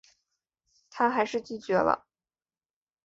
[0.89, 2.07] 她还是拒绝了